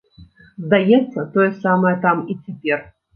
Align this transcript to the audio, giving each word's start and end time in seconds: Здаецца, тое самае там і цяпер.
Здаецца, 0.63 1.25
тое 1.35 1.45
самае 1.65 1.91
там 2.07 2.25
і 2.35 2.37
цяпер. 2.47 2.79